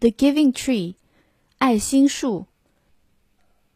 [0.00, 0.96] The Giving Tree，
[1.58, 2.46] 爱心树，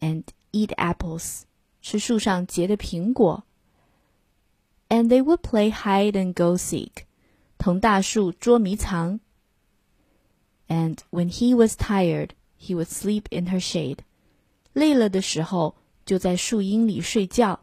[0.00, 1.42] and eat apples，
[1.80, 3.44] 吃树上结的苹果。
[4.88, 7.04] And they would play hide and go seek，
[7.56, 9.20] 同大树捉迷藏。
[10.68, 13.98] and when he was tired, he would sleep in her shade.
[14.72, 17.60] 累了的时候，就在树荫里睡觉。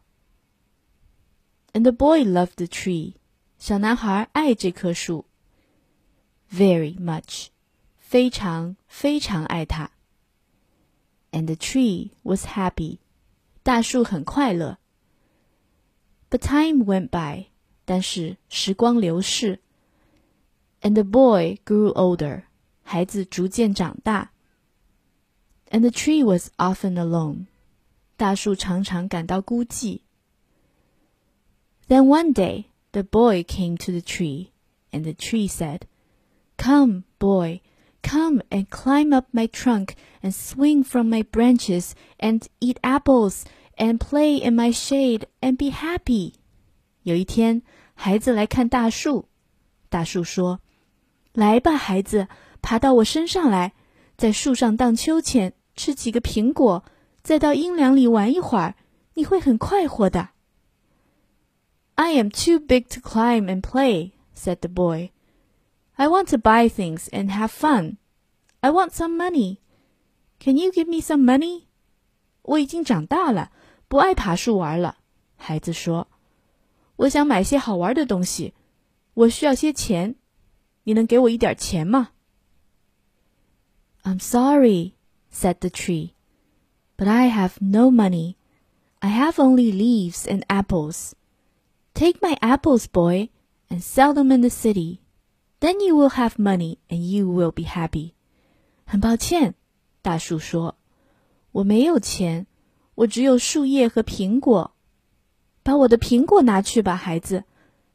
[1.74, 3.14] And the boy loved the tree.
[3.58, 5.26] 小男孩爱这棵树。
[6.52, 7.48] Very much.
[7.98, 9.92] 非常非常爱它。
[11.32, 13.00] And the tree was happy.
[13.62, 14.80] 大树很快乐。
[16.30, 17.48] But time went by.
[17.86, 19.60] 但是时光流逝。
[20.82, 22.44] And the boy grew older.
[22.84, 24.32] 孩子逐渐长大。
[25.72, 27.46] And the tree was often alone，
[28.18, 30.02] 大树常常感到孤寂。
[31.88, 34.50] Then one day the boy came to the tree,
[34.92, 35.82] and the tree said,
[36.58, 37.62] Come, boy,
[38.02, 43.44] come and climb up my trunk and swing from my branches and eat apples
[43.78, 46.34] and play in my shade and be happy.
[47.04, 47.62] 有一天，
[47.94, 49.30] 孩子来看大树，
[49.90, 50.60] 大树说：“
[51.34, 52.28] 来吧，孩子，
[52.65, 53.75] 爬到我身上来，
[54.17, 56.83] 在树上荡秋千，吃几个苹果，
[57.23, 58.75] 再到阴凉里玩一会儿，
[59.13, 60.31] 你会很快活的。
[61.95, 65.11] I am too big to climb and play," said the boy.
[65.97, 67.99] "I want to buy things and have fun.
[68.61, 69.59] I want some money.
[70.41, 71.65] Can you give me some money?"
[72.41, 73.53] 我已经长大了，
[73.89, 74.97] 不爱爬树玩了。
[75.37, 76.09] 孩子说
[76.97, 78.55] ：“我想买些好玩的东西，
[79.13, 80.15] 我需要些钱，
[80.85, 82.13] 你能给我一点钱吗？”
[84.14, 84.96] I'm sorry,
[85.30, 86.14] said the tree,
[86.98, 88.36] but I have no money.
[89.02, 91.14] I have only leaves and apples.
[91.94, 93.30] Take my apples, boy,
[93.70, 95.00] and sell them in the city.
[95.60, 98.14] Then you will have money and you will be happy.
[98.86, 99.54] 很抱歉，
[100.02, 100.76] 大树说，
[101.52, 102.48] 我没有钱，
[102.96, 104.72] 我只有树叶和苹果。
[105.62, 107.44] 把我的苹果拿去吧，孩子，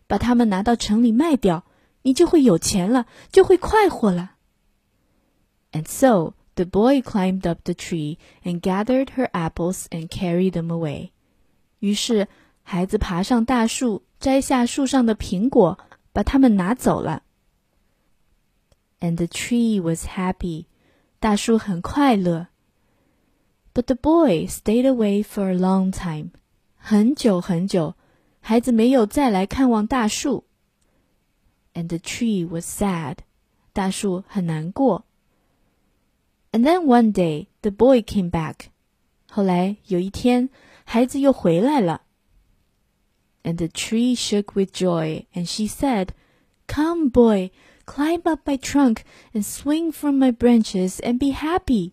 [0.07, 1.65] 把它们拿到城里卖掉，
[2.03, 4.33] 你就会有钱了，就会快活了。”
[5.73, 10.69] and so the boy climbed up the tree and gathered her apples and carried them
[10.69, 11.11] away.
[11.81, 12.29] 于是
[12.63, 15.79] 孩子爬上大树，摘下树上的苹果，
[16.13, 17.23] 把它们拿走了。
[19.01, 20.67] And the tree was happy.
[21.21, 22.49] 大树很快乐。
[23.75, 26.31] But the boy stayed away for a long time.
[26.77, 27.97] 很久很久，
[28.41, 30.45] 孩子没有再来看望大树。
[31.75, 33.19] And the tree was sad.
[33.73, 35.05] 大树很难过。
[36.53, 38.67] and then one day the boy came back.
[39.31, 40.49] 后来有一天，
[40.85, 42.03] 孩子又回来了。
[43.43, 46.09] And the tree shook with joy, and she said,
[46.67, 47.51] "Come, boy,
[47.85, 48.99] climb up my trunk
[49.33, 51.93] and swing from my branches and be happy."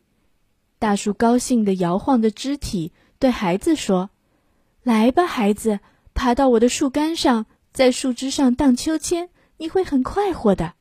[0.80, 5.80] 大树高兴地摇晃着肢体，对孩子说：“来吧，孩子，
[6.14, 10.76] 爬到我的树干上，在树枝上荡秋千，你会很快活的。”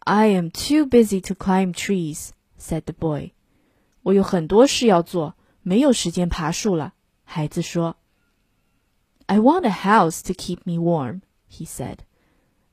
[0.00, 2.30] I am too busy to climb trees,
[2.65, 3.31] said the boy.
[4.03, 6.93] 我有很多事要做，没有时间爬树了。
[7.23, 7.97] 孩子说。
[9.27, 11.99] I want a house to keep me warm, he said.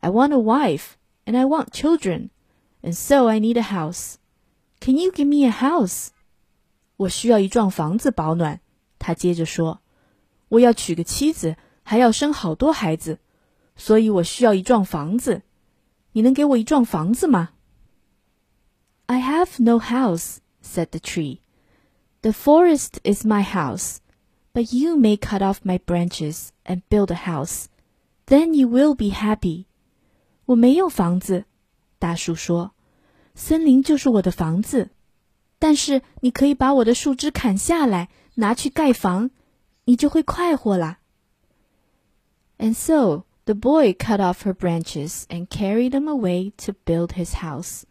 [0.00, 2.28] I want a wife, and I want children,
[2.82, 4.16] and so I need a house.
[4.80, 6.08] Can you give me a house?
[6.96, 8.60] 我需要一幢房子保暖。
[8.98, 9.80] 他接着说，
[10.48, 13.18] 我要娶个妻子，还要生好多孩子，
[13.74, 15.42] 所以我需要一幢房子。
[16.12, 17.50] 你能给我一幢房子吗
[19.07, 21.41] ？I have no house, said the tree.
[22.21, 23.97] The forest is my house,
[24.53, 27.67] but you may cut off my branches and build a house.
[28.25, 29.65] Then you will be happy.
[30.45, 31.45] 我没有房子，
[31.99, 32.71] 大树说。
[33.35, 34.89] 森林就是我的房子，
[35.59, 39.29] 但是你可以把我的树枝砍下来，拿去盖房，
[39.85, 40.99] 你就会快活啦。
[42.57, 47.83] And so the boy cut off her branches and carried them away to build his house.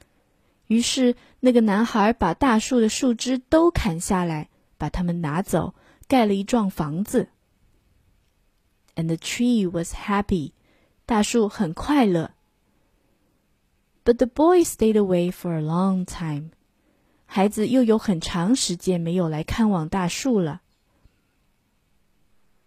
[0.71, 5.75] 于是那个男孩把大树的树枝都砍下来，把它们拿走，
[6.09, 7.29] 盖了一幢房子。
[8.95, 10.53] And the tree was happy.
[11.05, 12.33] 大树很快乐。
[14.05, 16.51] But the boy stayed away for a long time.
[17.27, 20.63] 孩子又有很长时间没有来看望大树了。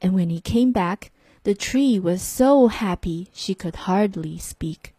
[0.01, 1.07] And when he came back,
[1.43, 4.91] the tree was so happy she could hardly speak.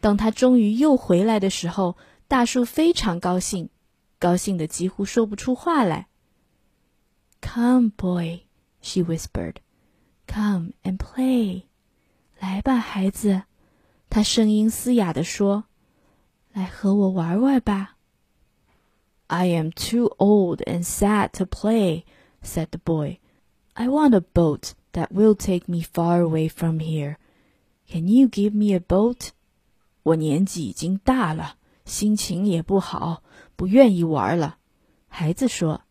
[0.00, 1.96] 当他终于又回来的时候，
[2.27, 3.69] 大树非常高兴，
[4.17, 6.07] 高兴的几乎说不出话来。
[7.41, 8.41] Come, boy,
[8.81, 9.57] she whispered.
[10.27, 11.63] Come and play.
[12.39, 13.43] 来吧，孩子，
[14.09, 15.65] 他声音嘶哑地说
[16.51, 17.97] ：“来和我玩玩吧。”
[19.27, 22.03] I am too old and sad to play,"
[22.43, 23.19] said the boy.
[23.73, 27.17] "I want a boat that will take me far away from here.
[27.87, 29.29] Can you give me a boat?"
[30.03, 33.23] 我年纪已经大了，心情也不好，
[33.55, 34.57] 不愿意玩了。
[35.07, 35.83] 孩子说：“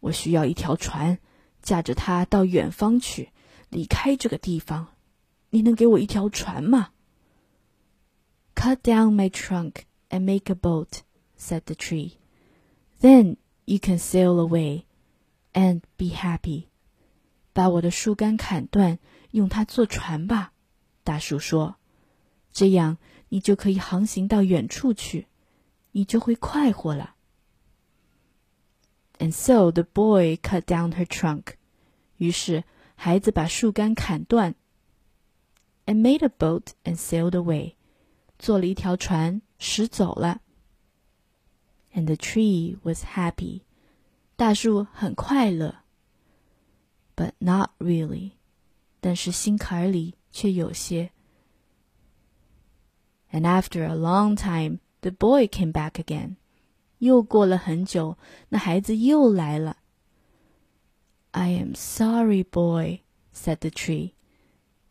[0.00, 1.18] 我需要一条船，
[1.62, 3.30] 驾着它到远方去，
[3.68, 4.88] 离开这个地方。”
[5.52, 6.90] 你能给我一条船吗
[8.54, 11.00] ？Cut down my trunk and make a boat,
[11.36, 12.12] said the tree.
[13.00, 14.84] Then you can sail away
[15.52, 16.66] and be happy.
[17.52, 19.00] 把我的树干砍断，
[19.32, 20.52] 用它做船吧。
[21.02, 21.74] 大树说
[22.52, 22.98] ：“这样
[23.29, 25.27] 你就可以航行到远处去，
[25.91, 27.15] 你就会快活了。”
[29.19, 31.53] And so the boy cut down her trunk.
[32.17, 32.63] 于是
[32.95, 34.55] 孩子把树干砍断。
[35.85, 37.75] and made a boat and sailed away.
[38.37, 40.41] 做了一条船，驶走了。
[41.93, 43.61] And the tree was happy.
[44.35, 45.83] 大树很快乐。
[47.15, 48.31] But not really.
[48.99, 51.11] 但是心坎里却有些。
[53.31, 56.37] And after a long time, the boy came back again.
[56.99, 58.17] 又过了很久，
[58.49, 59.77] 那孩子又来了。
[61.31, 63.01] I am sorry, boy,
[63.33, 64.13] said the tree.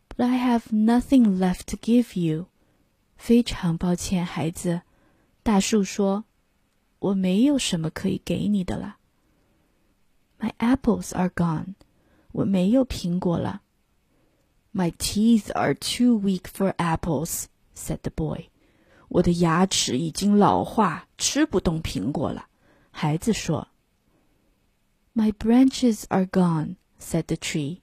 [0.09, 2.47] But I have nothing left to give you.
[3.17, 4.81] 非常抱歉，孩子。
[5.41, 8.97] 大树说：“我没有什么可以给你的了。”
[10.39, 11.75] My apples are gone.
[12.31, 13.61] 我没有苹果了。
[14.71, 17.45] My teeth are too weak for apples,
[17.80, 18.50] Said the boy.
[19.08, 22.46] 我的牙齿已经老化，吃不动苹果了。
[22.90, 23.68] 孩子说。
[25.12, 27.80] My branches are gone, said the tree.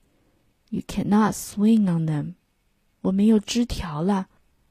[0.70, 2.34] You cannot swing on them。
[3.02, 4.28] 我没有枝条了，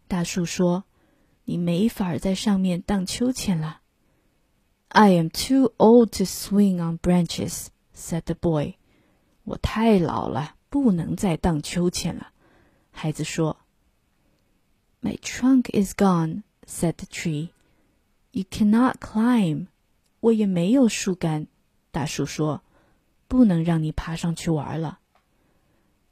[0.07, 0.85] 大树说，
[1.43, 3.81] 你没法在上面荡秋千了。
[4.87, 8.75] I am too old to swing on branches," said the boy.
[9.43, 12.31] 我太老了，不能再荡秋千了。
[12.91, 13.57] 孩子说。
[15.06, 17.50] My trunk is gone," said the tree.
[18.30, 19.66] "You cannot climb."
[20.20, 21.48] 我也没有树干。
[21.90, 22.62] 大树说，
[23.28, 25.00] 不能让你爬上去玩了。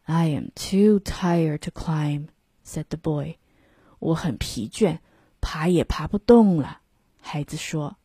[0.02, 2.28] I am too tired to climb,"
[2.64, 3.36] said the boy.
[4.00, 4.98] 我很疲倦，
[5.40, 6.80] 爬也爬不动了。
[7.20, 7.96] 孩子说。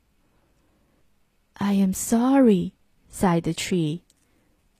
[1.54, 2.74] I am sorry,
[3.12, 4.02] sighed the tree.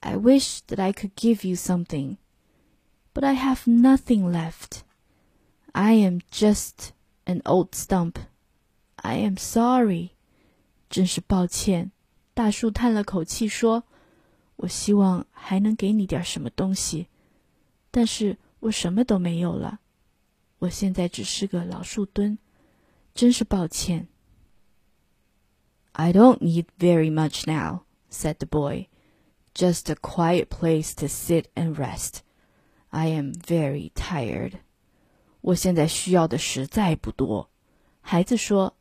[0.02, 2.18] I wish that I could give you something,
[3.14, 4.82] but I have nothing left.
[5.72, 6.92] I am just
[7.26, 8.16] an old stump.
[8.96, 10.12] I am sorry.
[10.90, 11.92] 真是抱歉。
[12.34, 13.84] 大树叹了口气说。
[14.58, 17.08] 我希望还能给你点什么东西，
[17.92, 19.82] 但是我什么都没有了。
[20.60, 22.38] 我现在只是个老树墩，
[23.14, 24.08] 真是抱歉。
[25.92, 28.88] I don't need very much now," said the boy.
[29.54, 32.20] "Just a quiet place to sit and rest.
[32.92, 34.60] I am very tired."
[35.42, 37.50] 我现在需要的实在不多，
[38.02, 38.76] 孩子说，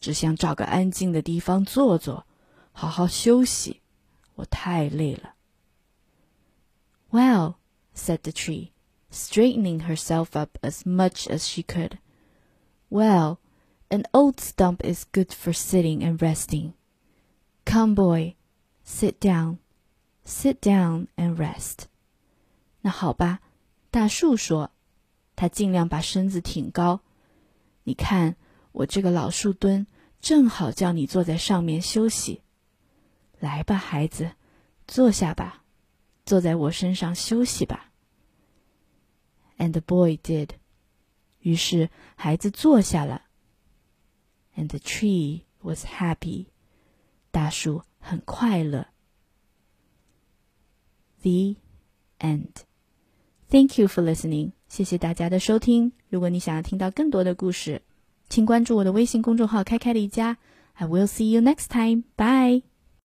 [0.00, 2.26] 只想找个安静的地方坐坐，
[2.72, 3.80] 好好休息。
[4.36, 5.34] 我太累了。
[7.10, 7.56] Well,
[7.94, 8.70] said the tree,
[9.10, 11.98] straightening herself up as much as she could.
[12.88, 13.38] Well,
[13.88, 16.72] an old stump is good for sitting and resting.
[17.66, 18.36] Come, boy,
[18.84, 19.58] sit down,
[20.24, 21.88] sit down and rest.
[22.80, 23.40] 那好吧，
[23.90, 24.70] 大树说，
[25.35, 27.01] 他尽量把身子挺高。
[27.83, 28.35] 你看，
[28.71, 29.85] 我这个老树墩
[30.19, 32.41] 正好叫你坐在上面休息。
[33.39, 34.31] 来吧，孩子，
[34.87, 35.63] 坐下吧，
[36.25, 37.91] 坐在我身上休息吧。
[39.57, 40.49] And the boy did。
[41.39, 43.23] 于是孩子坐下了。
[44.55, 46.47] And the tree was happy。
[47.29, 48.87] 大树很快乐。
[51.21, 51.57] The
[52.19, 52.51] end。
[53.55, 54.51] Thank you for listening。
[54.67, 55.93] 谢谢大家的收听。
[56.09, 57.83] 如果你想要听到更多的故事，
[58.27, 60.35] 请关注我的微信公众号“开开的一家”。
[60.75, 62.03] I will see you next time.
[62.17, 62.63] Bye.